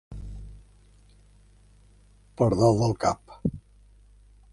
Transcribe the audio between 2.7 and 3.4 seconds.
del cap.